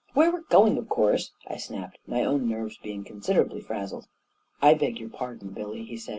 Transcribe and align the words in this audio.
"Where 0.15 0.31
we're 0.33 0.41
going, 0.49 0.79
of 0.79 0.89
course!" 0.89 1.31
I 1.45 1.57
snapped, 1.57 1.99
my 2.07 2.25
own 2.25 2.49
nerves 2.49 2.79
being 2.81 3.03
considerably 3.03 3.61
frazzled." 3.61 4.07
I 4.59 4.73
beg 4.73 4.99
your 4.99 5.09
pardon, 5.09 5.49
Billy," 5.51 5.83
he 5.83 5.95
said. 5.95 6.09